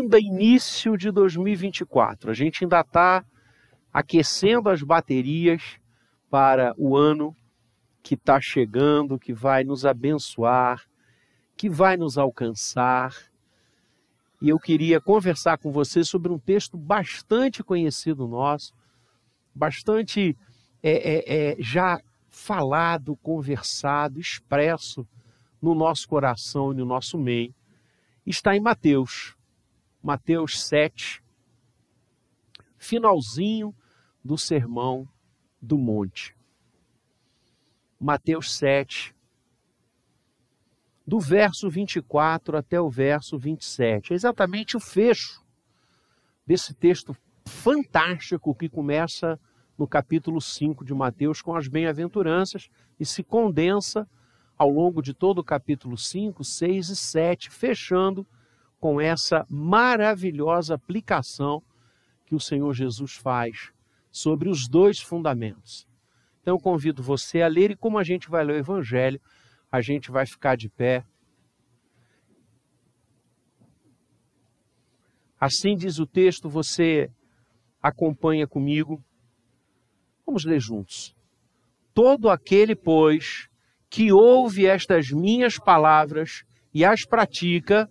[0.00, 2.30] ainda início de 2024.
[2.30, 3.24] A gente ainda está
[3.92, 5.78] aquecendo as baterias
[6.30, 7.34] para o ano
[8.02, 10.82] que está chegando, que vai nos abençoar,
[11.56, 13.14] que vai nos alcançar.
[14.40, 18.72] E eu queria conversar com você sobre um texto bastante conhecido nosso,
[19.54, 20.36] bastante
[20.82, 25.06] é, é, é, já falado, conversado, expresso
[25.60, 27.54] no nosso coração e no nosso meio.
[28.26, 29.35] Está em Mateus,
[30.06, 31.20] Mateus 7,
[32.78, 33.74] finalzinho
[34.24, 35.08] do Sermão
[35.60, 36.32] do Monte.
[37.98, 39.12] Mateus 7,
[41.04, 44.12] do verso 24 até o verso 27.
[44.12, 45.44] É exatamente o fecho
[46.46, 49.40] desse texto fantástico que começa
[49.76, 54.08] no capítulo 5 de Mateus com as bem-aventuranças e se condensa
[54.56, 58.24] ao longo de todo o capítulo 5, 6 e 7, fechando
[58.86, 61.60] com essa maravilhosa aplicação
[62.24, 63.72] que o Senhor Jesus faz
[64.12, 65.88] sobre os dois fundamentos.
[66.40, 69.20] Então eu convido você a ler e como a gente vai ler o evangelho,
[69.72, 71.04] a gente vai ficar de pé.
[75.40, 77.10] Assim diz o texto, você
[77.82, 79.04] acompanha comigo.
[80.24, 81.12] Vamos ler juntos.
[81.92, 83.48] Todo aquele, pois,
[83.90, 87.90] que ouve estas minhas palavras e as pratica,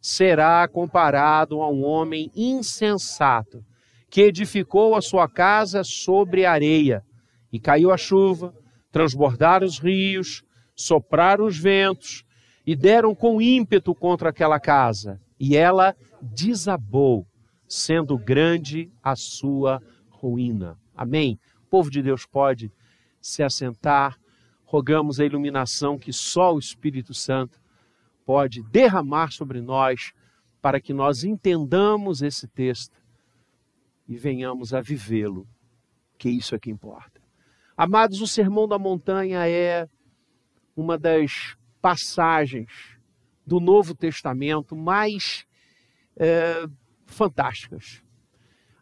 [0.00, 3.64] será comparado a um homem insensato
[4.08, 7.02] que edificou a sua casa sobre areia
[7.52, 8.54] e caiu a chuva,
[8.90, 10.42] transbordaram os rios,
[10.74, 12.24] sopraram os ventos
[12.66, 17.26] e deram com ímpeto contra aquela casa e ela desabou,
[17.68, 20.76] sendo grande a sua ruína.
[20.94, 21.38] Amém.
[21.66, 22.70] O povo de Deus pode
[23.20, 24.16] se assentar.
[24.64, 27.60] Rogamos a iluminação que só o Espírito Santo
[28.30, 30.12] pode derramar sobre nós
[30.62, 32.96] para que nós entendamos esse texto
[34.06, 35.48] e venhamos a vivê-lo,
[36.16, 37.20] que isso é que importa.
[37.76, 39.88] Amados, o Sermão da Montanha é
[40.76, 42.96] uma das passagens
[43.44, 45.44] do Novo Testamento mais
[46.16, 46.68] é,
[47.06, 48.00] fantásticas.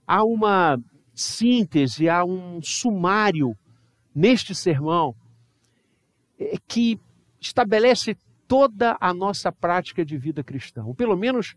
[0.06, 0.78] Há uma
[1.14, 3.56] síntese, há um sumário
[4.14, 5.16] neste sermão
[6.38, 7.00] é, que
[7.41, 8.14] estabelece
[8.48, 11.54] toda a nossa prática de vida cristã, ou pelo menos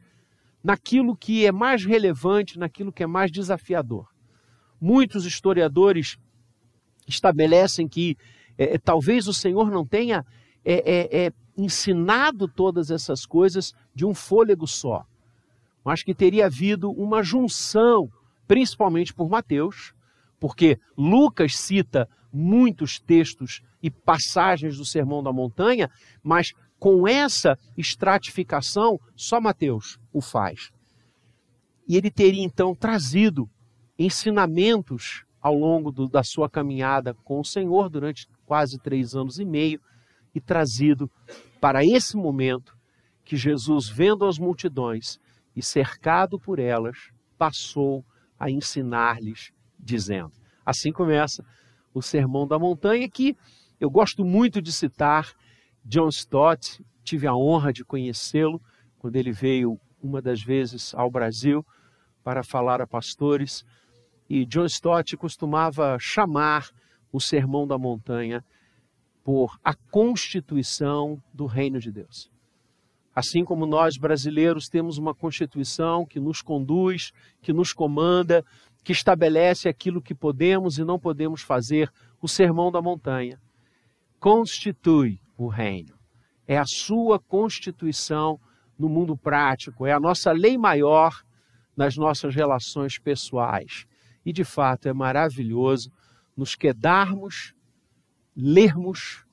[0.63, 4.07] naquilo que é mais relevante, naquilo que é mais desafiador.
[4.79, 6.19] Muitos historiadores
[7.07, 8.18] estabelecem que
[8.57, 10.25] é, é talvez o Senhor não tenha
[10.63, 15.06] é, é, é, ensinado todas essas coisas de um fôlego só,
[15.84, 18.12] mas que teria havido uma junção,
[18.47, 19.94] principalmente por Mateus,
[20.40, 25.90] porque Lucas cita muitos textos e passagens do Sermão da Montanha,
[26.24, 30.72] mas com essa estratificação, só Mateus o faz.
[31.88, 33.47] E ele teria então trazido
[34.00, 39.46] ensinamentos ao longo do, da sua caminhada com o Senhor durante quase três anos e
[39.46, 39.80] meio
[40.34, 41.08] e trazido
[41.59, 42.75] para esse momento
[43.24, 45.19] que Jesus, vendo as multidões
[45.56, 46.98] e cercado por elas,
[47.38, 48.03] passou
[48.40, 50.31] a ensinar-lhes, dizendo.
[50.66, 51.46] Assim começa
[51.94, 53.38] o Sermão da Montanha, que
[53.80, 55.31] eu gosto muito de citar
[55.84, 58.62] John Stott, tive a honra de conhecê-lo
[59.00, 61.66] quando ele veio uma das vezes ao Brasil
[62.24, 63.66] para falar a pastores.
[64.30, 66.69] E John Stott costumava chamar
[67.12, 68.44] o Sermão da Montanha
[69.24, 72.31] por a constituição do reino de Deus.
[73.13, 77.12] Assim como nós brasileiros temos uma constituição que nos conduz,
[77.42, 78.46] que nos comanda,
[78.84, 81.92] que estabelece aquilo que podemos e não podemos fazer,
[82.22, 83.39] o Sermão da Montanha
[84.19, 85.93] constitui o reino.
[86.47, 88.39] É a sua constituição
[88.77, 91.23] no mundo prático, é a nossa lei maior
[91.75, 93.85] nas nossas relações pessoais.
[94.25, 95.91] E de fato é maravilhoso
[96.35, 97.53] nos quedarmos,
[98.35, 99.25] lermos,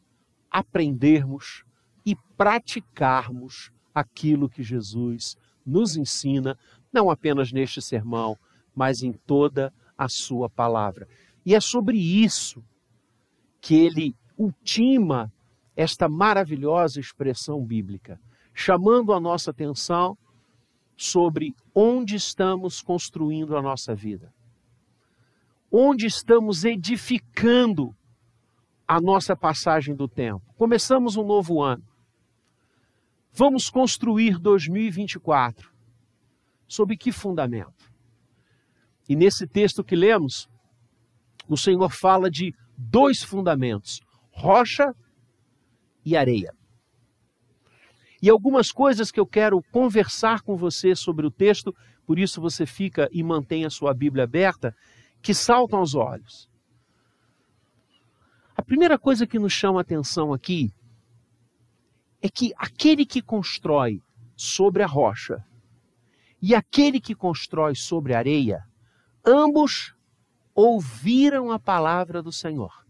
[0.51, 1.65] aprendermos
[2.05, 6.57] e praticarmos aquilo que Jesus nos ensina,
[6.93, 8.39] não apenas neste sermão,
[8.75, 11.09] mas em toda a sua palavra.
[11.45, 12.65] E é sobre isso
[13.61, 15.33] que ele ultima
[15.79, 18.21] esta maravilhosa expressão bíblica,
[18.53, 20.19] chamando a nossa atenção
[20.97, 24.35] sobre onde estamos construindo a nossa vida.
[25.71, 27.95] onde estamos edificando
[28.87, 30.43] a nossa passagem do tempo.
[30.57, 31.85] Começamos um novo ano.
[33.35, 35.71] Vamos construir 2024.
[36.67, 37.93] Sob que fundamento?
[39.07, 40.49] E nesse texto que lemos,
[41.47, 44.01] o Senhor fala de dois fundamentos:
[44.33, 45.08] rocha e
[46.17, 46.55] areia.
[48.21, 51.75] E algumas coisas que eu quero conversar com você sobre o texto,
[52.07, 54.75] por isso você fica e mantém a sua Bíblia aberta,
[55.23, 56.49] que saltam aos olhos.
[58.57, 60.73] A primeira coisa que nos chama a atenção aqui
[62.21, 64.03] é que aquele que constrói
[64.37, 65.45] sobre a rocha
[66.43, 68.65] e aquele que constrói sobre a areia,
[69.25, 69.95] ambos
[70.55, 72.85] ouviram a palavra do Senhor.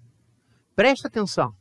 [0.74, 1.54] Presta atenção.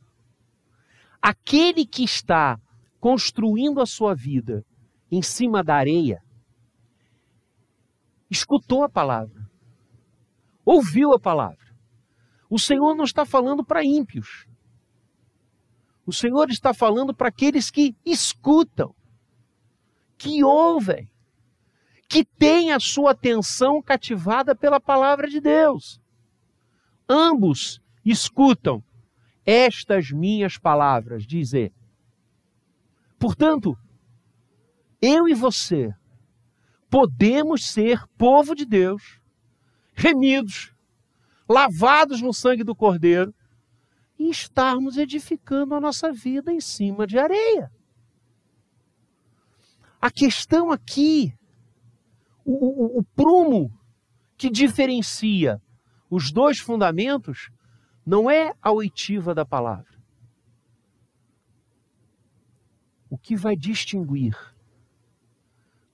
[1.20, 2.60] Aquele que está
[3.00, 4.64] construindo a sua vida
[5.10, 6.22] em cima da areia,
[8.30, 9.48] escutou a palavra,
[10.64, 11.68] ouviu a palavra.
[12.50, 14.46] O Senhor não está falando para ímpios.
[16.06, 18.94] O Senhor está falando para aqueles que escutam,
[20.16, 21.10] que ouvem,
[22.08, 26.00] que têm a sua atenção cativada pela palavra de Deus.
[27.06, 28.82] Ambos escutam
[29.50, 31.72] estas minhas palavras, diz ele.
[33.18, 33.78] Portanto,
[35.00, 35.90] eu e você
[36.90, 39.18] podemos ser povo de Deus,
[39.94, 40.74] remidos,
[41.48, 43.34] lavados no sangue do Cordeiro,
[44.18, 47.72] e estarmos edificando a nossa vida em cima de areia.
[49.98, 51.32] A questão aqui,
[52.44, 53.72] o, o, o prumo
[54.36, 55.58] que diferencia
[56.10, 57.48] os dois fundamentos,
[58.08, 60.00] não é a oitiva da palavra.
[63.10, 64.34] O que vai distinguir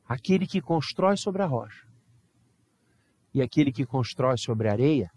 [0.07, 1.89] aquele que constrói sobre a rocha
[3.35, 5.11] e aquele que constrói sobre a areia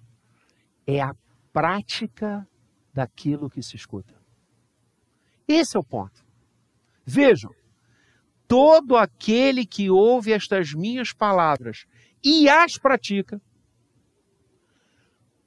[0.87, 1.15] é a
[1.53, 2.49] prática
[2.91, 4.19] daquilo que se escuta.
[5.47, 6.25] Esse é o ponto.
[7.05, 7.53] Vejam,
[8.47, 11.85] todo aquele que ouve estas minhas palavras
[12.23, 13.39] e as pratica,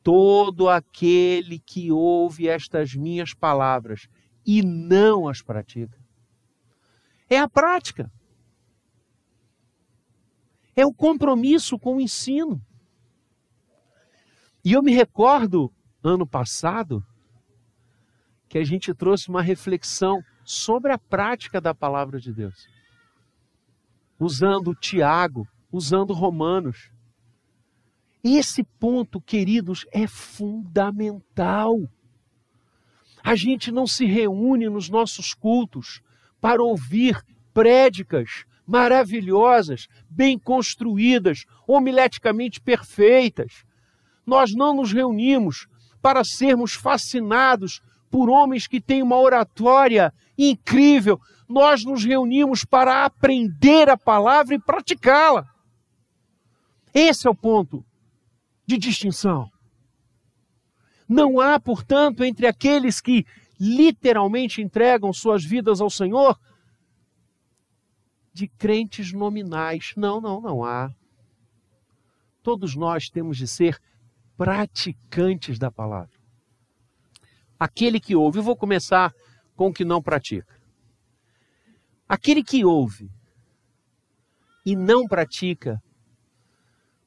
[0.03, 4.09] todo aquele que ouve estas minhas palavras
[4.47, 5.99] e não as pratica,
[7.29, 8.11] é a prática.
[10.75, 12.61] É o compromisso com o ensino.
[14.65, 17.05] E eu me recordo, ano passado,
[18.49, 22.67] que a gente trouxe uma reflexão sobre a prática da palavra de Deus.
[24.19, 26.90] Usando Tiago, usando Romanos.
[28.23, 31.77] Esse ponto, queridos, é fundamental.
[33.23, 36.03] A gente não se reúne nos nossos cultos
[36.41, 37.23] para ouvir
[37.53, 43.65] prédicas maravilhosas, bem construídas, homileticamente perfeitas.
[44.25, 45.67] Nós não nos reunimos
[46.01, 47.81] para sermos fascinados
[48.11, 51.21] por homens que têm uma oratória incrível.
[51.49, 55.47] Nós nos reunimos para aprender a palavra e praticá-la.
[56.95, 57.85] Esse é o ponto
[58.79, 59.51] de distinção.
[61.09, 63.27] Não há, portanto, entre aqueles que
[63.59, 66.39] literalmente entregam suas vidas ao Senhor
[68.33, 69.93] de crentes nominais.
[69.97, 70.91] Não, não, não há.
[72.43, 73.79] Todos nós temos de ser
[74.37, 76.21] praticantes da palavra
[77.61, 78.39] aquele que ouve.
[78.39, 79.15] Eu vou começar
[79.55, 80.59] com o que não pratica.
[82.09, 83.11] Aquele que ouve
[84.65, 85.81] e não pratica,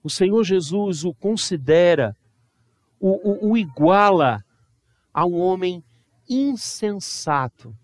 [0.03, 2.15] o Senhor Jesus o considera,
[3.00, 4.43] o, o, o iguala
[5.13, 5.83] a um homem
[6.29, 7.75] insensato.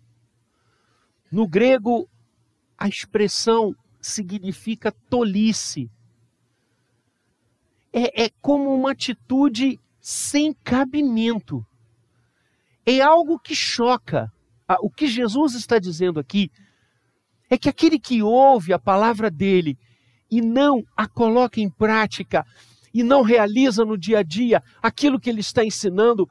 [1.32, 2.10] No grego,
[2.78, 5.90] a expressão significa tolice.
[7.92, 11.66] É, é como uma atitude sem cabimento
[12.86, 14.32] é algo que choca.
[14.68, 16.52] Ah, o que Jesus está dizendo aqui
[17.50, 19.78] é que aquele que ouve a palavra dele
[20.30, 22.46] e não a coloca em prática
[22.94, 26.30] e não realiza no dia a dia aquilo que ele está ensinando,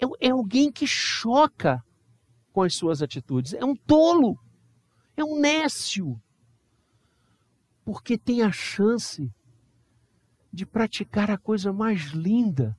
[0.00, 1.82] é, é alguém que choca
[2.52, 3.52] com as suas atitudes.
[3.54, 4.38] É um tolo,
[5.16, 6.20] é um nécio,
[7.84, 9.30] porque tem a chance
[10.52, 12.76] de praticar a coisa mais linda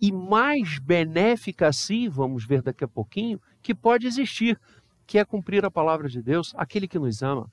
[0.00, 4.58] e mais benéfica assim, vamos ver daqui a pouquinho, que pode existir,
[5.06, 7.52] que é cumprir a palavra de Deus, aquele que nos ama.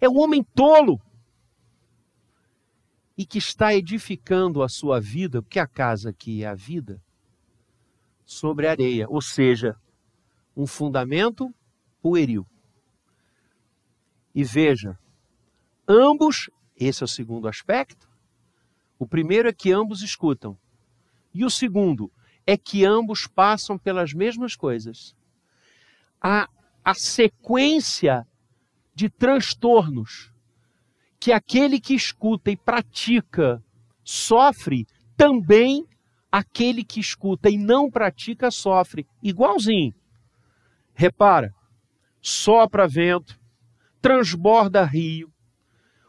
[0.00, 1.00] É um homem tolo
[3.16, 7.02] e que está edificando a sua vida, porque a casa aqui é a vida,
[8.24, 9.76] sobre areia, ou seja,
[10.54, 11.54] um fundamento
[12.02, 12.46] pueril.
[14.34, 14.98] E veja,
[15.88, 18.06] ambos, esse é o segundo aspecto,
[18.98, 20.56] O primeiro é que ambos escutam.
[21.34, 22.10] E o segundo
[22.46, 25.14] é que ambos passam pelas mesmas coisas.
[26.20, 26.48] A,
[26.82, 28.26] a sequência
[28.96, 30.32] de transtornos
[31.20, 33.62] que aquele que escuta e pratica
[34.02, 35.86] sofre, também
[36.32, 39.06] aquele que escuta e não pratica sofre.
[39.22, 39.94] Igualzinho.
[40.94, 41.54] Repara,
[42.22, 43.38] sopra vento,
[44.00, 45.30] transborda rio,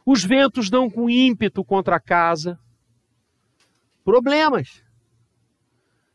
[0.06, 2.58] os ventos dão com ímpeto contra a casa.
[4.01, 4.82] Problemas,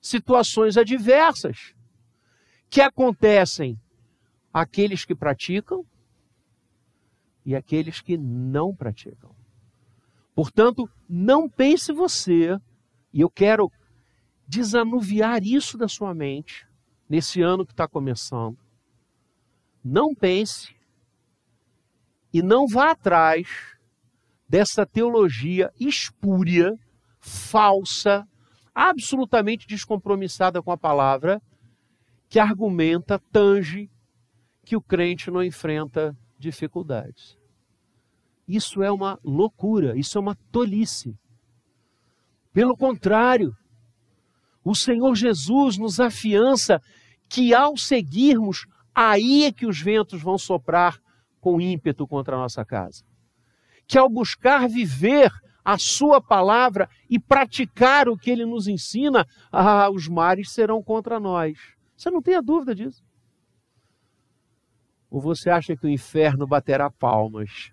[0.01, 1.75] situações adversas
[2.71, 3.79] que acontecem
[4.51, 5.85] àqueles que praticam
[7.45, 9.35] e àqueles que não praticam.
[10.35, 12.59] Portanto, não pense você,
[13.13, 13.71] e eu quero
[14.47, 16.67] desanuviar isso da sua mente
[17.09, 18.59] nesse ano que está começando.
[19.85, 20.75] Não pense
[22.33, 23.77] e não vá atrás
[24.49, 26.73] dessa teologia espúria,
[27.21, 28.27] falsa,
[28.75, 31.43] absolutamente descompromissada com a palavra,
[32.29, 33.91] que argumenta, tange
[34.65, 37.39] que o crente não enfrenta dificuldades.
[38.47, 41.17] Isso é uma loucura, isso é uma tolice.
[42.53, 43.57] Pelo contrário,
[44.65, 46.81] o Senhor Jesus nos afiança
[47.29, 50.99] que ao seguirmos, aí é que os ventos vão soprar
[51.41, 53.05] com ímpeto contra a nossa casa.
[53.87, 55.33] Que ao buscar viver
[55.65, 61.19] a Sua palavra e praticar o que Ele nos ensina, ah, os mares serão contra
[61.19, 61.57] nós.
[61.97, 63.03] Você não tem a dúvida disso.
[65.13, 67.71] Ou você acha que o inferno baterá palmas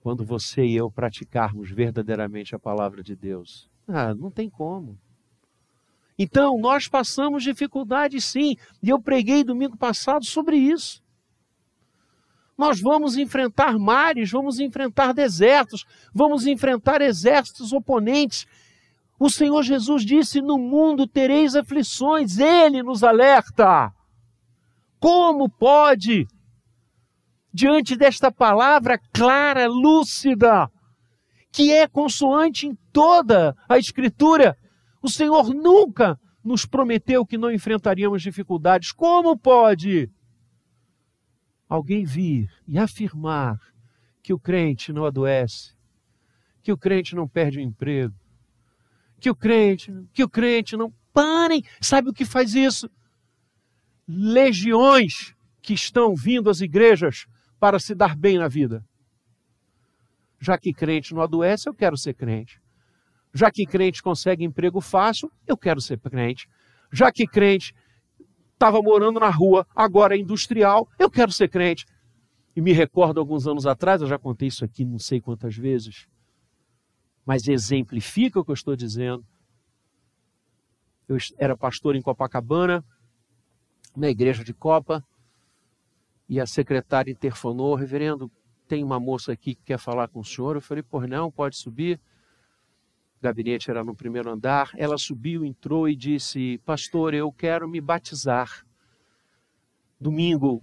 [0.00, 3.68] quando você e eu praticarmos verdadeiramente a palavra de Deus?
[3.88, 4.96] Ah, não tem como.
[6.16, 11.02] Então, nós passamos dificuldades sim, e eu preguei domingo passado sobre isso.
[12.56, 15.84] Nós vamos enfrentar mares, vamos enfrentar desertos,
[16.14, 18.46] vamos enfrentar exércitos oponentes.
[19.18, 23.92] O Senhor Jesus disse: No mundo tereis aflições, Ele nos alerta.
[25.00, 26.28] Como pode,
[27.52, 30.70] diante desta palavra clara, lúcida,
[31.50, 34.56] que é consoante em toda a Escritura,
[35.02, 38.92] o Senhor nunca nos prometeu que não enfrentaríamos dificuldades.
[38.92, 40.10] Como pode
[41.66, 43.58] alguém vir e afirmar
[44.22, 45.74] que o crente não adoece,
[46.62, 48.14] que o crente não perde o emprego,
[49.18, 52.90] que o crente, que o crente não parem, sabe o que faz isso?
[54.10, 57.26] Legiões que estão vindo às igrejas
[57.58, 58.84] para se dar bem na vida.
[60.40, 62.60] Já que crente não adoece, eu quero ser crente.
[63.32, 66.48] Já que crente consegue emprego fácil, eu quero ser crente.
[66.92, 67.74] Já que crente
[68.54, 71.86] estava morando na rua, agora é industrial, eu quero ser crente.
[72.56, 76.06] E me recordo alguns anos atrás, eu já contei isso aqui não sei quantas vezes,
[77.24, 79.24] mas exemplifica o que eu estou dizendo.
[81.06, 82.84] Eu era pastor em Copacabana,
[83.96, 85.04] na igreja de Copa
[86.28, 88.30] e a secretária interfonou, reverendo,
[88.68, 90.54] tem uma moça aqui que quer falar com o senhor.
[90.54, 92.00] Eu falei, por não, pode subir.
[93.18, 94.70] O gabinete era no primeiro andar.
[94.76, 98.64] Ela subiu, entrou e disse, pastor, eu quero me batizar.
[100.00, 100.62] Domingo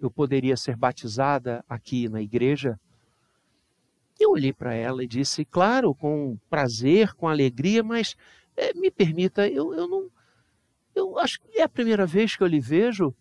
[0.00, 2.78] eu poderia ser batizada aqui na igreja?
[4.18, 8.16] Eu olhei para ela e disse, claro, com prazer, com alegria, mas
[8.56, 10.10] é, me permita, eu, eu não,
[10.96, 13.14] eu acho que é a primeira vez que eu lhe vejo.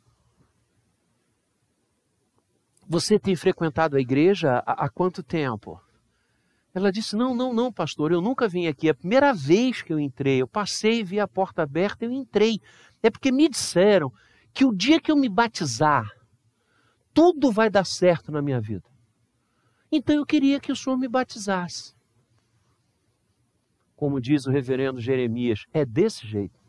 [2.88, 5.82] Você tem frequentado a igreja há, há quanto tempo?
[6.74, 8.88] Ela disse: Não, não, não, pastor, eu nunca vim aqui.
[8.88, 10.42] É a primeira vez que eu entrei.
[10.42, 12.60] Eu passei, vi a porta aberta e eu entrei.
[13.04, 14.12] É porque me disseram
[14.54, 16.10] que o dia que eu me batizar,
[17.14, 18.90] tudo vai dar certo na minha vida.
[19.92, 21.94] Então eu queria que o senhor me batizasse.
[23.96, 26.65] Como diz o reverendo Jeremias, é desse jeito.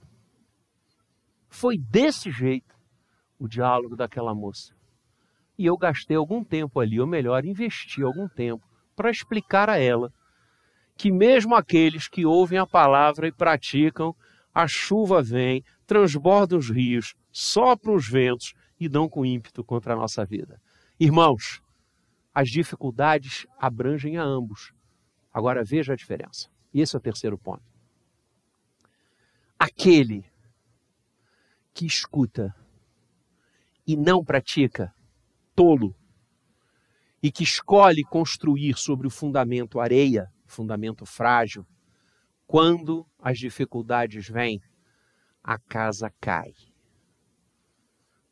[1.48, 2.74] Foi desse jeito
[3.38, 4.74] o diálogo daquela moça.
[5.58, 10.12] E eu gastei algum tempo ali, ou melhor, investi algum tempo para explicar a ela
[10.96, 14.14] que mesmo aqueles que ouvem a palavra e praticam,
[14.52, 19.96] a chuva vem, transborda os rios, sopra os ventos e dão com ímpeto contra a
[19.96, 20.60] nossa vida.
[20.98, 21.60] Irmãos,
[22.34, 24.72] as dificuldades abrangem a ambos.
[25.32, 26.48] Agora veja a diferença.
[26.72, 27.62] Esse é o terceiro ponto.
[29.58, 30.24] Aquele
[31.76, 32.56] que escuta
[33.86, 34.94] e não pratica,
[35.54, 35.94] tolo,
[37.22, 41.66] e que escolhe construir sobre o fundamento areia, fundamento frágil,
[42.46, 44.58] quando as dificuldades vêm,
[45.44, 46.54] a casa cai.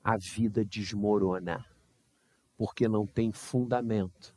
[0.02, 1.66] A vida desmorona,
[2.56, 4.34] porque não tem fundamento,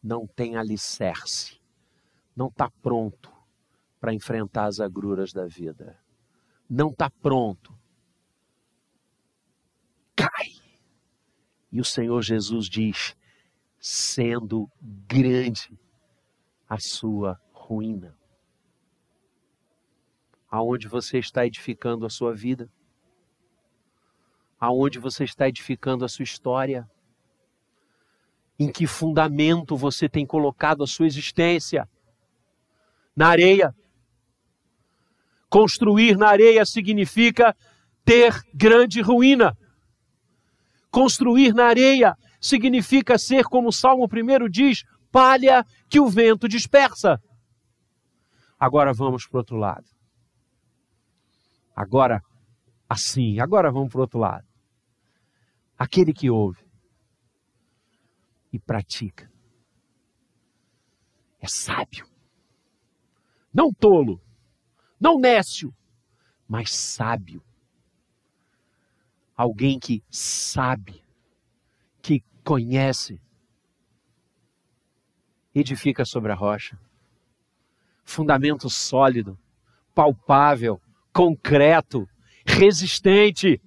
[0.00, 1.60] não tem alicerce,
[2.36, 3.32] não está pronto
[3.98, 5.98] para enfrentar as agruras da vida.
[6.68, 7.79] Não está pronto.
[10.20, 10.60] Cai.
[11.72, 13.16] E o Senhor Jesus diz:
[13.78, 15.78] sendo grande
[16.68, 18.16] a sua ruína.
[20.50, 22.70] Aonde você está edificando a sua vida?
[24.58, 26.88] Aonde você está edificando a sua história?
[28.58, 31.88] Em que fundamento você tem colocado a sua existência?
[33.16, 33.74] Na areia.
[35.48, 37.56] Construir na areia significa
[38.04, 39.56] ter grande ruína.
[40.90, 47.20] Construir na areia significa ser, como o Salmo 1 diz, palha que o vento dispersa.
[48.58, 49.86] Agora vamos para o outro lado.
[51.74, 52.22] Agora,
[52.88, 54.46] assim, agora vamos para o outro lado.
[55.78, 56.62] Aquele que ouve
[58.52, 59.30] e pratica
[61.40, 62.06] é sábio.
[63.52, 64.20] Não tolo,
[65.00, 65.74] não nécio,
[66.46, 67.42] mas sábio.
[69.40, 71.02] Alguém que sabe,
[72.02, 73.18] que conhece,
[75.54, 76.78] edifica sobre a rocha.
[78.04, 79.38] Fundamento sólido,
[79.94, 80.78] palpável,
[81.10, 82.06] concreto,
[82.44, 83.58] resistente.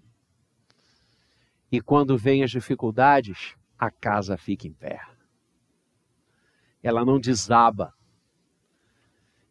[1.71, 5.01] E quando vêm as dificuldades, a casa fica em pé.
[6.83, 7.91] Ela não desaba.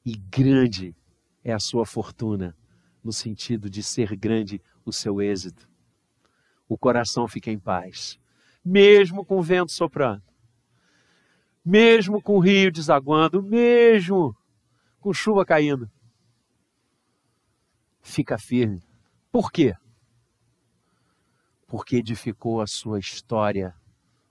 [0.06, 0.94] E grande
[1.42, 2.56] é a sua fortuna,
[3.02, 5.71] no sentido de ser grande o seu êxito.
[6.72, 8.18] O coração fica em paz,
[8.64, 10.22] mesmo com o vento soprando
[11.64, 14.36] mesmo com o rio desaguando, mesmo
[15.00, 15.90] com chuva caindo.
[18.00, 18.82] Fica firme.
[19.30, 19.74] Por quê?
[21.66, 23.74] Porque edificou a sua história,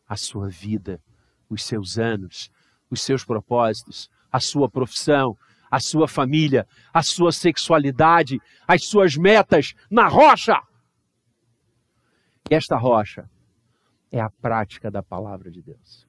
[0.07, 1.01] a sua vida,
[1.49, 2.51] os seus anos,
[2.89, 5.37] os seus propósitos, a sua profissão,
[5.69, 10.61] a sua família, a sua sexualidade, as suas metas na rocha.
[12.49, 13.29] E esta rocha
[14.11, 16.07] é a prática da palavra de Deus.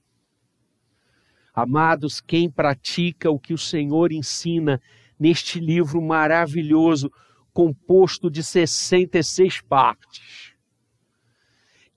[1.55, 4.81] Amados, quem pratica o que o Senhor ensina
[5.19, 7.13] neste livro maravilhoso,
[7.53, 10.55] composto de 66 partes,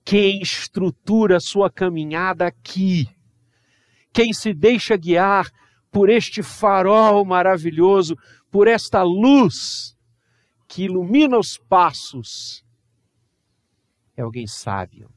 [0.04, 3.08] quem estrutura sua caminhada aqui,
[4.12, 5.50] quem se deixa guiar
[5.90, 8.14] por este farol maravilhoso,
[8.50, 9.96] por esta luz
[10.68, 12.62] que ilumina os passos,
[14.16, 15.10] é alguém sábio,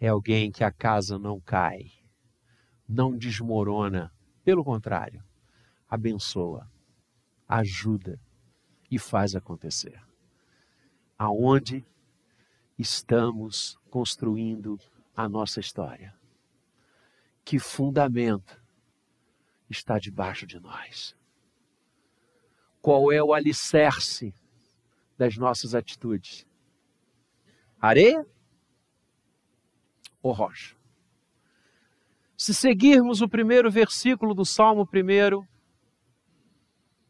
[0.00, 2.02] é alguém que a casa não cai
[2.92, 4.12] não desmorona.
[4.44, 5.24] Pelo contrário,
[5.88, 6.70] abençoa,
[7.48, 8.20] ajuda
[8.90, 10.00] e faz acontecer.
[11.16, 11.84] Aonde
[12.78, 14.78] estamos construindo
[15.16, 16.14] a nossa história?
[17.44, 18.60] Que fundamento
[19.70, 21.16] está debaixo de nós?
[22.80, 24.34] Qual é o alicerce
[25.16, 26.44] das nossas atitudes?
[27.82, 28.24] Areia
[30.22, 30.76] ou rocha?
[32.36, 35.44] Se seguirmos o primeiro versículo do Salmo primeiro,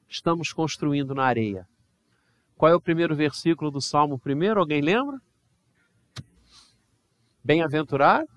[0.09, 1.69] estamos construindo na areia.
[2.57, 4.61] Qual é o primeiro versículo do Salmo primeiro?
[4.61, 5.21] Alguém lembra?
[7.45, 8.31] Bem-aventurado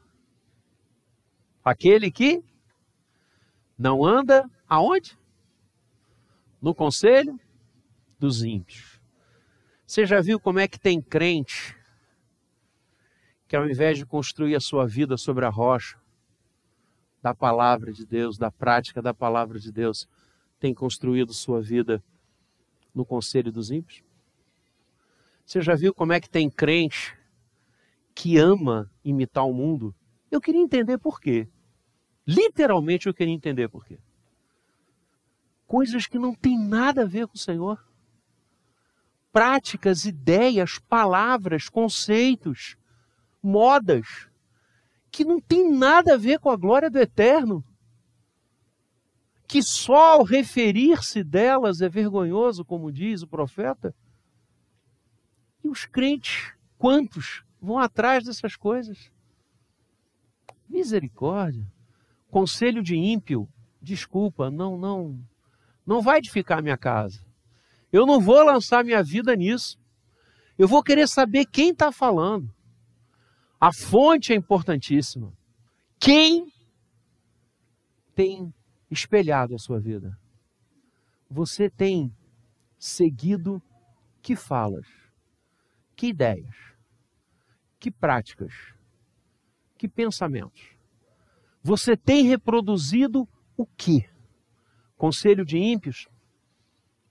[1.63, 2.43] aquele que
[3.79, 5.17] não anda aonde?
[6.61, 7.39] No conselho
[8.19, 8.99] dos ímpios.
[9.87, 11.84] Você já viu como é que tem crente
[13.55, 15.97] que ao invés de construir a sua vida sobre a rocha,
[17.21, 20.09] da palavra de Deus, da prática da palavra de Deus,
[20.59, 22.03] tem construído sua vida
[22.93, 24.03] no conselho dos ímpios?
[25.45, 27.17] Você já viu como é que tem crente
[28.13, 29.95] que ama imitar o mundo?
[30.29, 31.47] Eu queria entender por quê.
[32.27, 33.99] Literalmente eu queria entender por quê.
[35.65, 37.81] Coisas que não têm nada a ver com o Senhor.
[39.31, 42.75] Práticas, ideias, palavras, conceitos,
[43.45, 44.27] modas
[45.11, 47.63] que não tem nada a ver com a glória do eterno.
[49.47, 53.95] Que só ao referir-se delas é vergonhoso, como diz o profeta.
[55.63, 59.09] E os crentes, quantos vão atrás dessas coisas?
[60.67, 61.65] Misericórdia.
[62.29, 63.47] Conselho de ímpio,
[63.81, 65.17] desculpa, não, não,
[65.85, 67.21] não vai edificar minha casa.
[67.93, 69.79] Eu não vou lançar minha vida nisso.
[70.57, 72.53] Eu vou querer saber quem está falando.
[73.59, 75.33] A fonte é importantíssima.
[75.99, 76.51] Quem
[78.13, 78.53] tem
[78.89, 80.17] espelhado a sua vida?
[81.29, 82.15] Você tem
[82.77, 83.61] seguido
[84.21, 84.87] que falas,
[85.95, 86.55] que ideias,
[87.79, 88.53] que práticas,
[89.77, 90.75] que pensamentos?
[91.63, 94.07] Você tem reproduzido o que
[94.97, 96.07] Conselho de ímpios,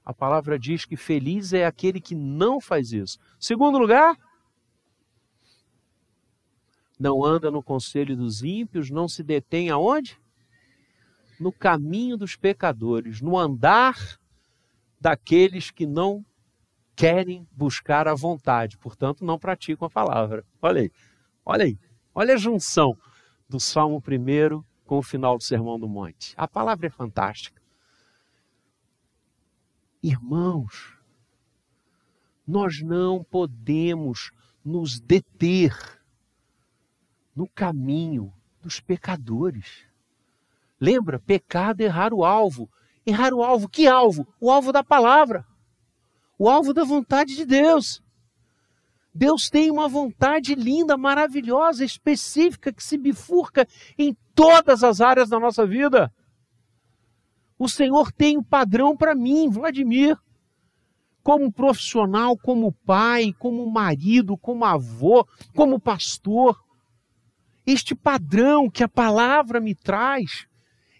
[0.04, 3.18] a palavra diz que feliz é aquele que não faz isso.
[3.38, 4.16] Segundo lugar,
[6.98, 10.18] não anda no conselho dos ímpios, não se detém aonde?
[11.38, 14.18] No caminho dos pecadores, no andar
[15.00, 16.24] daqueles que não
[16.96, 20.44] querem buscar a vontade, portanto não praticam a palavra.
[20.62, 20.92] Olha aí,
[21.44, 21.78] olha aí,
[22.14, 22.96] olha a junção
[23.48, 26.34] do Salmo 1 com o final do Sermão do Monte.
[26.36, 27.60] A palavra é fantástica.
[30.02, 30.96] Irmãos,
[32.46, 34.30] nós não podemos
[34.64, 35.74] nos deter
[37.34, 39.84] no caminho dos pecadores.
[40.80, 41.18] Lembra?
[41.18, 42.68] Pecado é errar o alvo.
[43.06, 43.68] Errar o alvo.
[43.68, 44.26] Que alvo?
[44.40, 45.44] O alvo da palavra.
[46.38, 48.02] O alvo da vontade de Deus.
[49.14, 53.66] Deus tem uma vontade linda, maravilhosa, específica, que se bifurca
[53.96, 56.12] em todas as áreas da nossa vida.
[57.56, 60.18] O Senhor tem um padrão para mim, Vladimir.
[61.22, 66.62] Como profissional, como pai, como marido, como avô, como pastor
[67.66, 70.46] este padrão que a palavra me traz,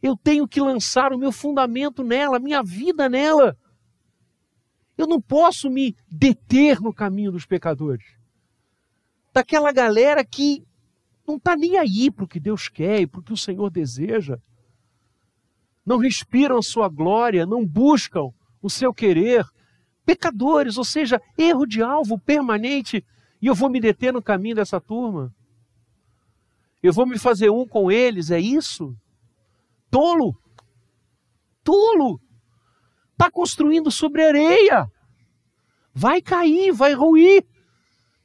[0.03, 3.57] eu tenho que lançar o meu fundamento nela, a minha vida nela.
[4.97, 8.05] Eu não posso me deter no caminho dos pecadores.
[9.33, 10.63] Daquela galera que
[11.27, 13.71] não está nem aí para o que Deus quer e para o que o Senhor
[13.71, 14.39] deseja.
[15.85, 18.31] Não respiram a sua glória, não buscam
[18.63, 19.45] o seu querer.
[20.05, 23.05] Pecadores, ou seja, erro de alvo permanente.
[23.41, 25.35] E eu vou me deter no caminho dessa turma.
[26.85, 28.95] Eu vou me fazer um com eles, é isso?
[29.91, 30.39] Tolo!
[31.63, 32.21] Tolo!
[33.13, 34.87] Está construindo sobre areia.
[35.95, 37.43] Vai cair, vai ruir.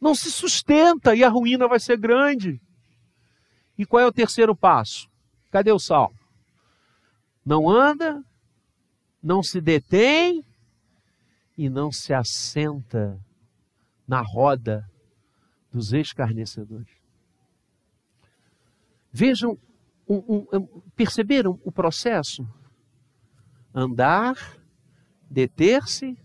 [0.02, 2.60] Não se sustenta e a ruína vai ser grande.
[3.78, 5.08] E qual é o terceiro passo?
[5.50, 6.12] Cadê o sal?
[7.45, 8.22] Não anda,
[9.24, 10.43] não se detém
[11.58, 13.17] e não se assenta
[14.06, 14.86] na roda
[15.72, 16.98] dos escarnecedores.
[19.12, 19.58] Vejam,
[20.08, 22.48] um, um, perceberam o processo?
[23.74, 24.36] Andar,
[25.30, 26.17] deter-se,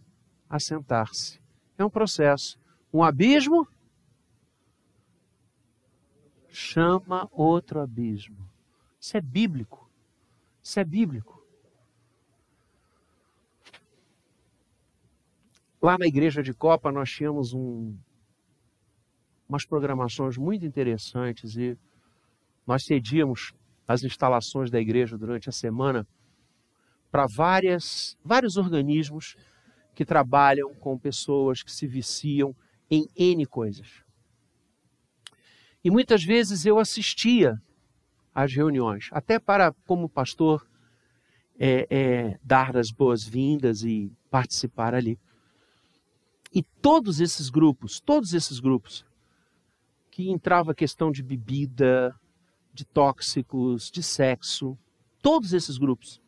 [0.49, 1.41] assentar-se.
[1.77, 2.59] É um processo.
[2.93, 3.67] Um abismo
[6.49, 8.49] chama outro abismo.
[9.01, 9.91] Isso é bíblico.
[10.63, 11.43] Isso é bíblico.
[15.83, 17.95] Lá na igreja de Copa nós tínhamos um,
[19.47, 21.77] umas programações muito interessantes e
[22.67, 23.53] nós cedíamos
[23.87, 26.07] as instalações da igreja durante a semana
[27.11, 29.37] para várias vários organismos
[29.95, 32.55] que trabalham com pessoas que se viciam
[32.91, 34.03] em N coisas.
[35.83, 37.61] E muitas vezes eu assistia
[38.35, 40.67] às reuniões, até para, como pastor,
[41.59, 45.19] é, é, dar as boas-vindas e participar ali.
[46.53, 49.05] E todos esses grupos, todos esses grupos,
[50.11, 52.15] que entrava a questão de bebida,
[52.75, 54.77] de tóxicos, de sexo,
[55.23, 56.21] todos esses grupos,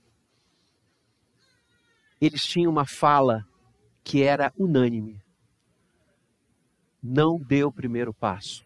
[2.21, 3.45] eles tinham uma fala
[4.05, 5.21] que era unânime.
[7.03, 8.65] Não dê o primeiro passo.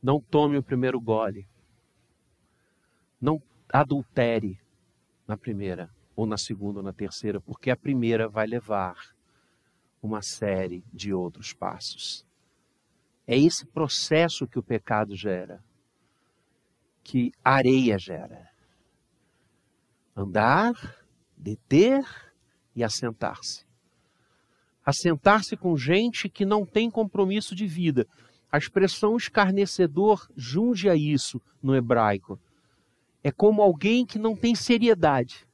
[0.00, 1.46] Não tome o primeiro gole.
[3.20, 4.58] Não adultere
[5.26, 9.14] na primeira, ou na segunda, ou na terceira, porque a primeira vai levar
[10.00, 12.24] uma série de outros passos.
[13.26, 15.62] É esse processo que o pecado gera
[17.08, 18.50] que areia gera.
[20.14, 20.74] Andar,
[21.34, 22.04] deter
[22.76, 23.64] e assentar-se.
[24.84, 28.06] Assentar-se com gente que não tem compromisso de vida.
[28.52, 32.38] A expressão escarnecedor junge a isso no hebraico.
[33.24, 35.48] É como alguém que não tem seriedade.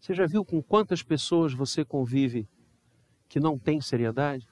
[0.00, 2.48] Você já viu com quantas pessoas você convive
[3.28, 4.48] que não tem seriedade?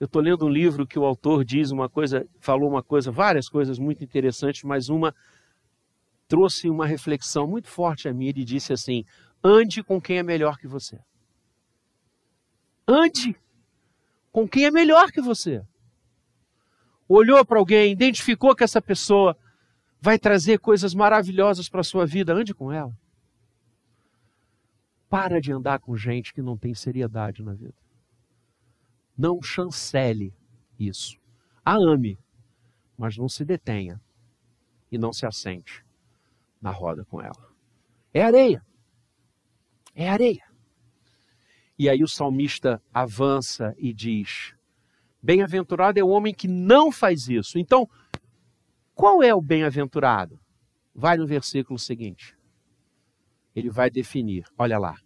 [0.00, 3.48] Eu estou lendo um livro que o autor diz uma coisa, falou uma coisa, várias
[3.48, 5.14] coisas muito interessantes, mas uma
[6.28, 8.26] trouxe uma reflexão muito forte a mim.
[8.26, 9.04] Ele disse assim:
[9.42, 11.00] ande com quem é melhor que você.
[12.86, 13.34] Ande
[14.30, 15.64] com quem é melhor que você.
[17.08, 19.36] Olhou para alguém, identificou que essa pessoa
[20.00, 22.96] vai trazer coisas maravilhosas para a sua vida, ande com ela.
[25.08, 27.74] Para de andar com gente que não tem seriedade na vida.
[29.18, 30.32] Não chancele
[30.78, 31.18] isso.
[31.64, 32.16] A ame,
[32.96, 34.00] mas não se detenha
[34.90, 35.84] e não se assente
[36.62, 37.52] na roda com ela.
[38.14, 38.64] É areia.
[39.94, 40.44] É areia.
[41.76, 44.54] E aí o salmista avança e diz:
[45.20, 47.58] Bem-aventurado é o homem que não faz isso.
[47.58, 47.88] Então,
[48.94, 50.40] qual é o bem-aventurado?
[50.98, 52.36] vai no versículo seguinte.
[53.54, 54.96] Ele vai definir, olha lá,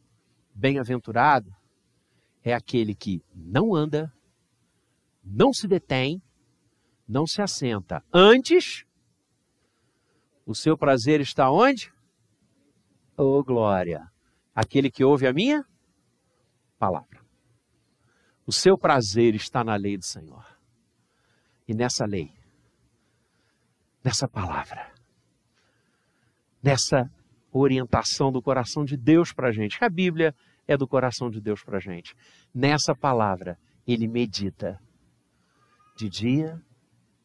[0.55, 1.55] bem-aventurado
[2.43, 4.13] é aquele que não anda,
[5.23, 6.21] não se detém,
[7.09, 8.05] não se assenta.
[8.13, 8.85] Antes,
[10.45, 11.93] o seu prazer está onde?
[13.17, 14.11] Oh, glória!
[14.55, 15.65] Aquele que ouve a minha
[16.79, 17.23] palavra.
[18.45, 20.45] O seu prazer está na lei do Senhor.
[21.69, 22.33] E nessa lei,
[24.03, 24.93] nessa palavra,
[26.63, 27.09] nessa
[27.53, 29.83] orientação do coração de Deus para a gente.
[29.83, 30.35] A Bíblia
[30.67, 32.15] é do coração de Deus para a gente.
[32.55, 34.81] Nessa palavra, ele medita
[35.97, 36.61] de dia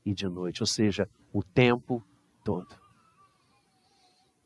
[0.06, 2.04] e de noite, ou seja, o tempo
[2.44, 2.76] todo.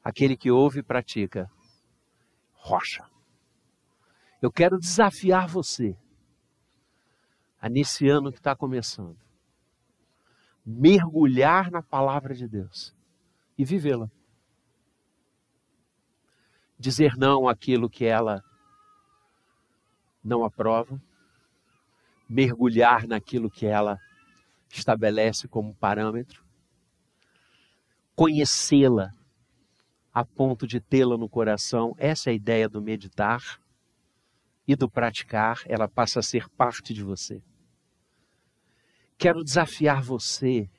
[0.04, 1.50] Aquele que ouve e pratica,
[2.54, 3.06] rocha.
[4.42, 5.96] Eu quero desafiar você
[7.60, 9.20] a nesse ano que está começando,
[10.66, 12.96] mergulhar na palavra de Deus
[13.56, 14.10] e vivê-la.
[16.80, 18.44] Dizer não àquilo que ela
[20.24, 21.02] não aprova,
[22.28, 24.00] mergulhar naquilo que ela
[24.70, 26.44] estabelece como parâmetro,
[28.16, 29.12] conhecê-la
[30.14, 33.60] a ponto de tê-la no coração, essa é a ideia do meditar
[34.68, 37.42] e do praticar, ela passa a ser parte de você.
[39.18, 40.70] Quero desafiar você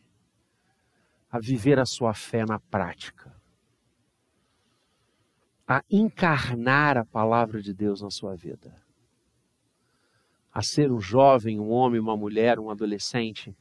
[1.30, 3.34] a viver a sua fé na prática,
[5.66, 8.81] a encarnar a palavra de Deus na sua vida,
[10.52, 13.56] a ser um jovem, um homem, uma mulher, um adolescente,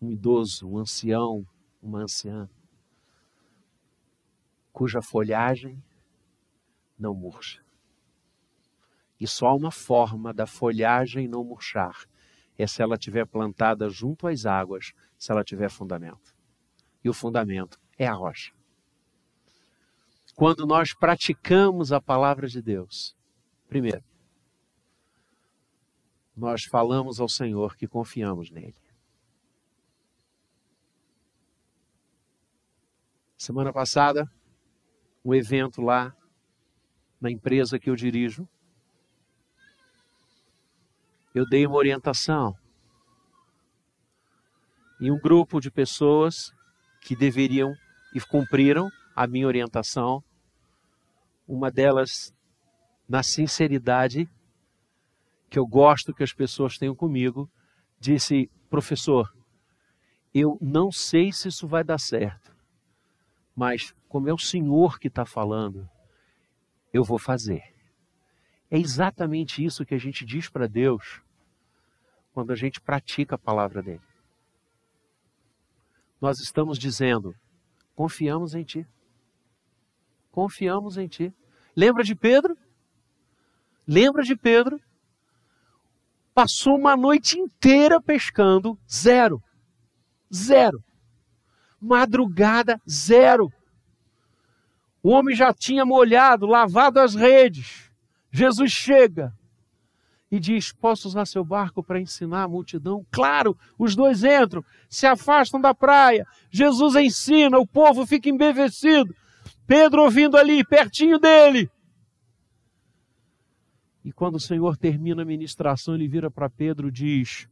[0.00, 1.46] um idoso, um ancião,
[1.82, 2.48] uma anciã,
[4.72, 5.82] cuja folhagem
[6.98, 7.62] não murcha.
[9.18, 12.06] E só há uma forma da folhagem não murchar,
[12.58, 16.34] é se ela estiver plantada junto às águas, se ela tiver fundamento.
[17.02, 18.52] E o fundamento é a rocha.
[20.34, 23.16] Quando nós praticamos a palavra de Deus,
[23.68, 24.02] primeiro,
[26.36, 28.74] nós falamos ao Senhor que confiamos nele.
[33.36, 34.30] Semana passada,
[35.24, 36.14] um evento lá
[37.20, 38.48] na empresa que eu dirijo,
[41.34, 42.56] eu dei uma orientação.
[45.00, 46.52] E um grupo de pessoas
[47.00, 47.74] que deveriam
[48.14, 50.22] e cumpriram a minha orientação,
[51.46, 52.32] uma delas,
[53.08, 54.28] na sinceridade
[55.52, 57.46] que eu gosto que as pessoas tenham comigo,
[58.00, 59.30] disse: professor,
[60.32, 62.56] eu não sei se isso vai dar certo,
[63.54, 65.86] mas como é o Senhor que está falando,
[66.90, 67.62] eu vou fazer.
[68.70, 71.20] É exatamente isso que a gente diz para Deus
[72.32, 74.00] quando a gente pratica a palavra dele.
[76.18, 77.36] Nós estamos dizendo:
[77.94, 78.86] confiamos em ti.
[80.30, 81.30] Confiamos em ti.
[81.76, 82.56] Lembra de Pedro?
[83.86, 84.80] Lembra de Pedro?
[86.34, 89.42] Passou uma noite inteira pescando, zero.
[90.32, 90.82] Zero.
[91.80, 93.52] Madrugada, zero.
[95.02, 97.90] O homem já tinha molhado, lavado as redes.
[98.30, 99.32] Jesus chega
[100.30, 103.04] e diz: Posso usar seu barco para ensinar a multidão?
[103.10, 106.26] Claro, os dois entram, se afastam da praia.
[106.50, 109.14] Jesus ensina, o povo fica embevecido.
[109.66, 111.70] Pedro ouvindo ali, pertinho dele.
[114.04, 117.48] E quando o Senhor termina a ministração, ele vira para Pedro e diz: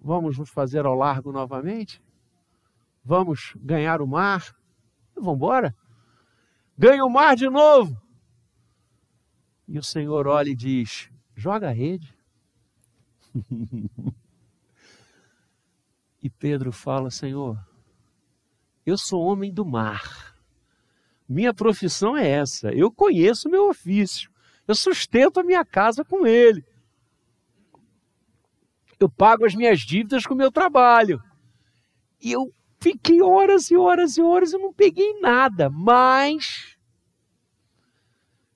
[0.00, 2.02] Vamos nos fazer ao largo novamente?
[3.04, 4.54] Vamos ganhar o mar?
[5.14, 5.74] Vamos embora?
[6.76, 8.00] ganha o mar de novo.
[9.66, 12.14] E o Senhor olha e diz: joga a rede.
[16.22, 17.58] e Pedro fala: Senhor,
[18.84, 20.36] eu sou homem do mar.
[21.28, 22.70] Minha profissão é essa.
[22.72, 24.30] Eu conheço meu ofício.
[24.66, 26.64] Eu sustento a minha casa com ele.
[28.98, 31.22] Eu pago as minhas dívidas com o meu trabalho.
[32.20, 36.76] E eu Fiquei horas e horas e horas e não peguei nada, mas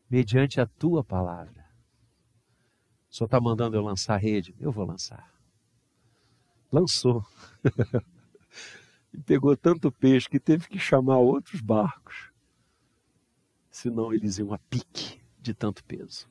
[0.09, 1.66] mediante a tua palavra.
[3.11, 4.55] O Senhor está mandando eu lançar a rede?
[4.61, 5.33] Eu vou lançar.
[6.70, 7.25] Lançou.
[9.12, 12.31] e pegou tanto peixe que teve que chamar outros barcos.
[13.68, 16.29] Senão eles iam a pique de tanto peso.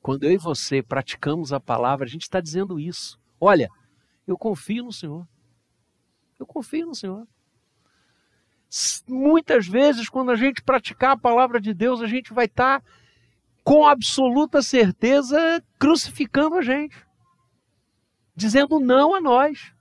[0.00, 3.20] Quando eu e você praticamos a palavra, a gente está dizendo isso.
[3.40, 3.68] Olha,
[4.26, 5.26] eu confio no Senhor.
[6.38, 7.26] Eu confio no Senhor.
[9.06, 12.86] Muitas vezes, quando a gente praticar a palavra de Deus, a gente vai estar tá,
[13.62, 16.96] com absoluta certeza crucificando a gente,
[18.34, 19.72] dizendo não a nós.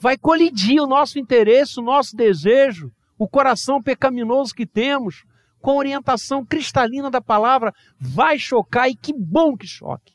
[0.00, 5.24] vai colidir o nosso interesse, o nosso desejo, o coração pecaminoso que temos,
[5.60, 10.14] com a orientação cristalina da palavra, vai chocar e que bom que choque.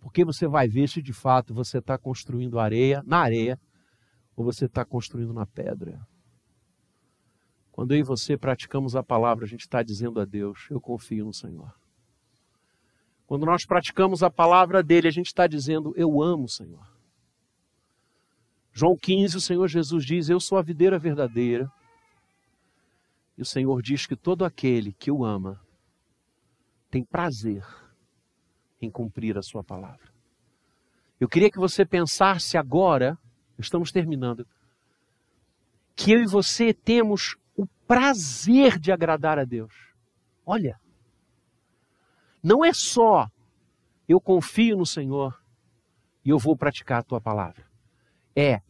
[0.00, 3.58] Porque você vai ver se de fato você está construindo areia na areia
[4.36, 6.00] ou você está construindo na pedra.
[7.70, 11.24] Quando eu e você praticamos a palavra, a gente está dizendo a Deus: Eu confio
[11.24, 11.72] no Senhor.
[13.26, 16.86] Quando nós praticamos a palavra dele, a gente está dizendo: Eu amo o Senhor.
[18.72, 21.70] João 15, o Senhor Jesus diz: Eu sou a videira verdadeira.
[23.42, 25.60] O Senhor diz que todo aquele que o ama
[26.88, 27.66] tem prazer
[28.80, 30.12] em cumprir a sua palavra.
[31.18, 33.18] Eu queria que você pensasse agora,
[33.58, 34.46] estamos terminando,
[35.96, 39.74] que eu e você temos o prazer de agradar a Deus.
[40.46, 40.80] Olha,
[42.40, 43.28] não é só
[44.08, 45.36] eu confio no Senhor
[46.24, 47.64] e eu vou praticar a tua palavra.
[48.36, 48.62] É,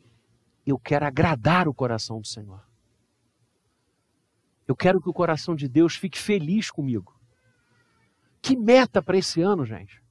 [0.66, 2.71] eu quero agradar o coração do Senhor.
[4.66, 7.18] Eu quero que o coração de Deus fique feliz comigo.
[8.40, 10.02] Que meta para esse ano, gente.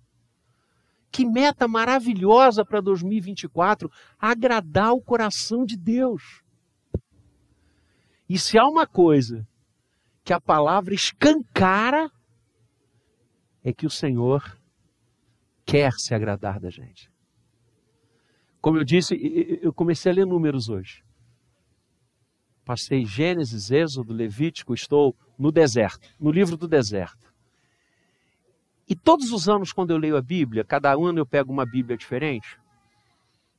[1.11, 6.41] Que meta maravilhosa para 2024, agradar o coração de Deus.
[8.29, 9.45] E se há uma coisa
[10.23, 12.09] que a palavra escancara,
[13.63, 14.57] é que o Senhor
[15.65, 17.11] quer se agradar da gente.
[18.61, 19.19] Como eu disse,
[19.61, 21.03] eu comecei a ler números hoje.
[22.71, 27.29] Passei Gênesis, Êxodo, Levítico, estou no deserto, no livro do deserto.
[28.87, 31.97] E todos os anos, quando eu leio a Bíblia, cada ano eu pego uma Bíblia
[31.97, 32.57] diferente.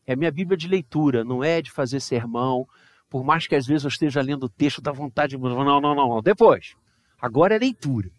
[0.06, 2.66] É minha Bíblia de leitura, não é de fazer sermão.
[3.10, 5.42] Por mais que às vezes eu esteja lendo o texto, dá vontade de.
[5.42, 6.22] Não, não, não, não.
[6.22, 6.74] Depois.
[7.20, 8.10] Agora é leitura.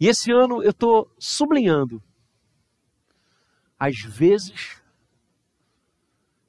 [0.00, 2.02] E esse ano eu estou sublinhando
[3.78, 4.80] as vezes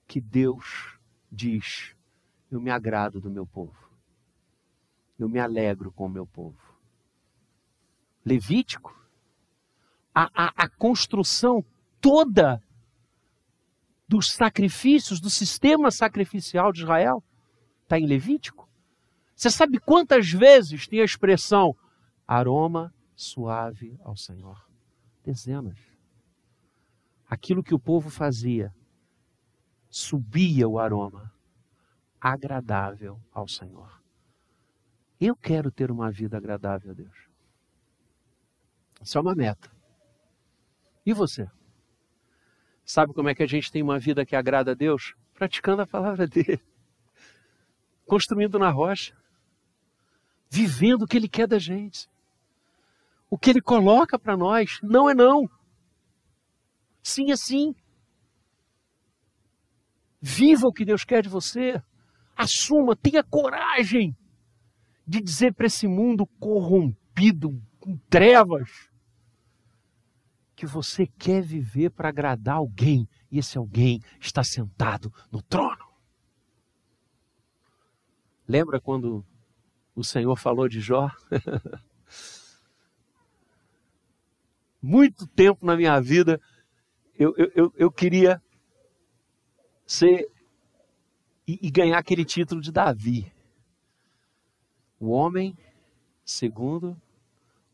[0.07, 0.97] que Deus
[1.29, 1.96] diz:
[2.49, 3.75] Eu me agrado do meu povo.
[5.19, 6.57] Eu me alegro com o meu povo.
[8.23, 8.95] Levítico,
[10.13, 11.63] a, a, a construção
[11.99, 12.61] toda
[14.07, 17.23] dos sacrifícios, do sistema sacrificial de Israel,
[17.83, 18.69] está em Levítico.
[19.35, 21.75] Você sabe quantas vezes tem a expressão
[22.25, 24.65] aroma suave ao Senhor?
[25.23, 25.77] Dezenas.
[27.29, 28.73] Aquilo que o povo fazia
[29.89, 31.31] subia o aroma
[32.19, 34.01] agradável ao Senhor.
[35.19, 37.27] Eu quero ter uma vida agradável a Deus.
[39.01, 39.71] Isso é uma meta.
[41.05, 41.49] E você?
[42.83, 45.15] Sabe como é que a gente tem uma vida que agrada a Deus?
[45.33, 46.61] Praticando a palavra dele.
[48.05, 49.15] Construindo na rocha.
[50.49, 52.09] Vivendo o que ele quer da gente.
[53.29, 54.79] O que ele coloca para nós.
[54.81, 55.49] Não é não.
[57.03, 57.75] Sim é sim.
[60.21, 61.81] Viva o que Deus quer de você.
[62.37, 64.15] Assuma, tenha coragem
[65.05, 68.89] de dizer para esse mundo corrompido, com trevas,
[70.55, 75.87] que você quer viver para agradar alguém e esse alguém está sentado no trono.
[78.47, 79.25] Lembra quando
[79.95, 81.09] o Senhor falou de Jó?
[84.81, 86.39] Muito tempo na minha vida
[87.17, 88.41] eu, eu, eu queria
[89.85, 90.29] ser
[91.47, 93.31] e, e ganhar aquele título de Davi.
[94.99, 95.57] O homem
[96.25, 96.99] segundo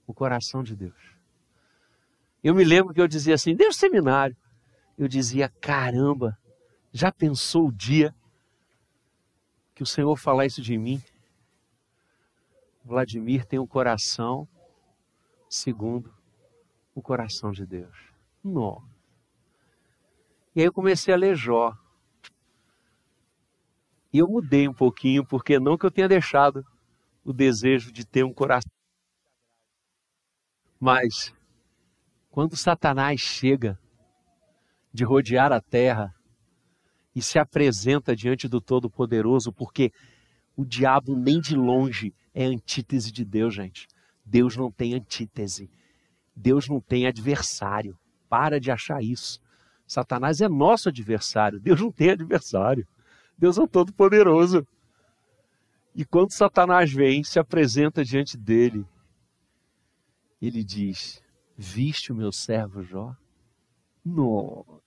[0.05, 1.13] o coração de Deus.
[2.43, 4.36] Eu me lembro que eu dizia assim, desde o seminário,
[4.97, 6.38] eu dizia, caramba,
[6.91, 8.13] já pensou o dia
[9.73, 11.01] que o Senhor falar isso de mim?
[12.83, 14.47] Vladimir tem um coração
[15.49, 16.13] segundo
[16.93, 17.97] o coração de Deus.
[18.43, 18.86] Nossa.
[20.55, 21.75] E aí eu comecei a ler Jó.
[24.13, 26.63] E eu mudei um pouquinho, porque não que eu tenha deixado
[27.26, 28.71] o desejo de ter um coração.
[30.80, 31.34] Mas
[32.30, 33.80] quando Satanás chega
[34.93, 36.14] de rodear a terra
[37.16, 39.91] e se apresenta diante do Todo-Poderoso, porque
[40.55, 43.88] o diabo nem de longe é antítese de Deus, gente.
[44.24, 45.72] Deus não tem antítese.
[46.36, 47.97] Deus não tem adversário.
[48.30, 49.41] Para de achar isso.
[49.88, 51.59] Satanás é nosso adversário.
[51.59, 52.88] Deus não tem adversário.
[53.38, 54.65] Deus é o Todo-Poderoso.
[55.95, 58.86] E quando Satanás vem, se apresenta diante dele,
[60.41, 61.21] ele diz:
[61.55, 63.15] Viste o meu servo Jó?
[64.03, 64.81] Não.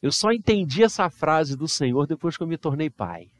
[0.00, 3.30] Eu só entendi essa frase do Senhor depois que eu me tornei pai.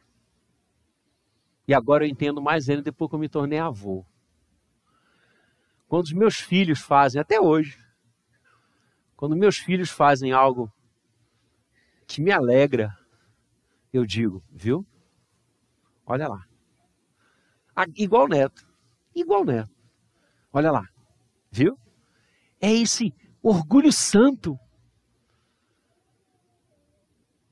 [1.66, 4.04] E agora eu entendo mais ele depois que eu me tornei avô.
[5.88, 7.78] Quando os meus filhos fazem, até hoje,
[9.16, 10.72] quando meus filhos fazem algo
[12.12, 12.94] que me alegra,
[13.90, 14.86] eu digo, viu?
[16.04, 16.46] Olha lá.
[17.96, 18.68] Igual neto.
[19.14, 19.74] Igual neto.
[20.52, 20.86] Olha lá.
[21.50, 21.78] Viu?
[22.60, 24.60] É esse orgulho santo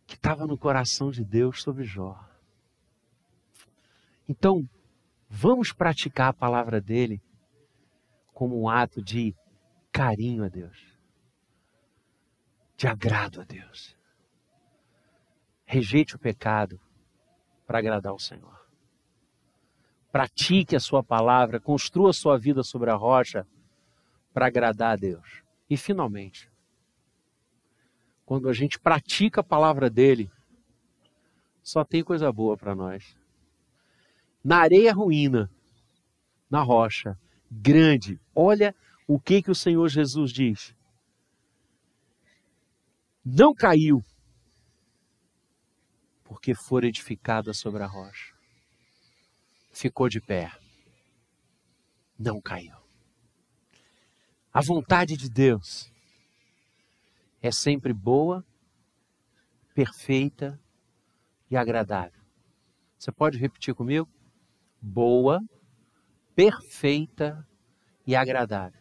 [0.06, 2.22] que estava no coração de Deus sobre Jó.
[4.28, 4.68] Então,
[5.26, 7.18] vamos praticar a palavra dele
[8.34, 9.34] como um ato de
[9.90, 10.98] carinho a Deus,
[12.76, 13.98] de agrado a Deus.
[15.72, 16.80] Rejeite o pecado
[17.64, 18.60] para agradar o Senhor.
[20.10, 23.46] Pratique a sua palavra, construa a sua vida sobre a rocha
[24.34, 25.44] para agradar a Deus.
[25.70, 26.50] E finalmente,
[28.26, 30.28] quando a gente pratica a palavra dele,
[31.62, 33.16] só tem coisa boa para nós.
[34.42, 35.48] Na areia ruína,
[36.50, 37.16] na rocha,
[37.48, 38.74] grande, olha
[39.06, 40.74] o que que o Senhor Jesus diz.
[43.24, 44.04] Não caiu,
[46.40, 48.34] porque for edificada sobre a rocha.
[49.70, 50.50] Ficou de pé.
[52.18, 52.74] Não caiu.
[54.50, 55.92] A vontade de Deus
[57.42, 58.42] é sempre boa,
[59.74, 60.58] perfeita
[61.50, 62.22] e agradável.
[62.98, 64.08] Você pode repetir comigo?
[64.80, 65.42] Boa,
[66.34, 67.46] perfeita
[68.06, 68.80] e agradável.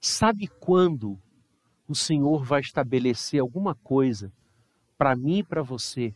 [0.00, 1.16] Sabe quando
[1.86, 4.32] o Senhor vai estabelecer alguma coisa
[4.98, 6.12] para mim e para você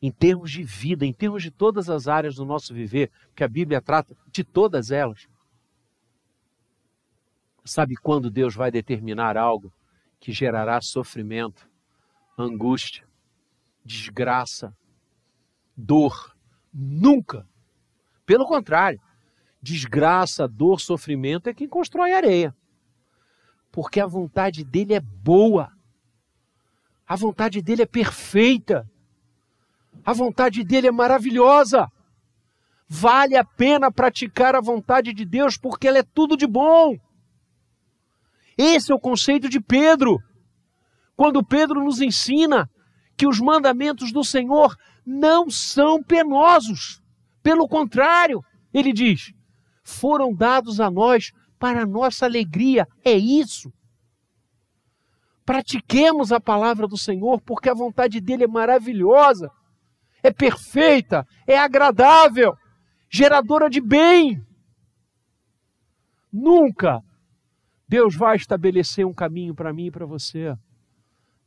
[0.00, 3.48] em termos de vida, em termos de todas as áreas do nosso viver, que a
[3.48, 5.26] Bíblia trata de todas elas.
[7.64, 9.72] Sabe quando Deus vai determinar algo
[10.20, 11.68] que gerará sofrimento,
[12.36, 13.06] angústia,
[13.84, 14.74] desgraça,
[15.76, 16.36] dor?
[16.72, 17.46] Nunca.
[18.24, 19.00] Pelo contrário,
[19.60, 22.54] desgraça, dor, sofrimento é quem constrói areia.
[23.70, 25.72] Porque a vontade dele é boa.
[27.06, 28.88] A vontade dele é perfeita.
[30.04, 31.88] A vontade dele é maravilhosa.
[32.88, 36.96] Vale a pena praticar a vontade de Deus porque ela é tudo de bom.
[38.56, 40.18] Esse é o conceito de Pedro.
[41.14, 42.68] Quando Pedro nos ensina
[43.16, 44.74] que os mandamentos do Senhor
[45.04, 47.02] não são penosos.
[47.42, 48.42] Pelo contrário,
[48.72, 49.32] ele diz:
[49.84, 52.86] foram dados a nós para a nossa alegria.
[53.04, 53.72] É isso.
[55.44, 59.50] Pratiquemos a palavra do Senhor, porque a vontade dele é maravilhosa
[60.22, 62.56] é perfeita, é agradável,
[63.08, 64.44] geradora de bem.
[66.32, 67.02] Nunca
[67.88, 70.56] Deus vai estabelecer um caminho para mim e para você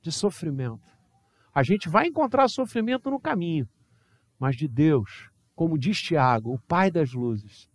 [0.02, 0.90] de sofrimento.
[1.54, 3.70] A gente vai encontrar sofrimento no caminho,
[4.40, 7.70] mas de Deus, como diz Tiago, o Pai das luzes,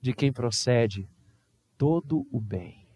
[0.00, 1.08] de quem procede
[1.76, 2.86] todo o bem.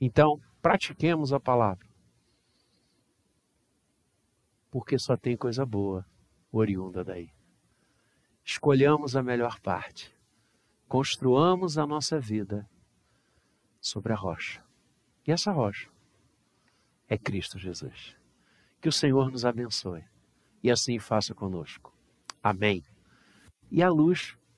[0.00, 1.88] Então, pratiquemos a palavra,
[4.70, 6.04] porque só tem coisa boa
[6.56, 7.30] oriunda daí.
[8.44, 10.14] Escolhamos a melhor parte.
[10.88, 12.68] Construamos a nossa vida
[13.80, 14.64] sobre a rocha.
[15.26, 15.88] E essa rocha
[17.08, 18.16] é Cristo Jesus.
[18.80, 20.04] Que o Senhor nos abençoe
[20.62, 21.92] e assim faça conosco.
[22.42, 22.84] Amém.
[23.70, 24.36] E a luz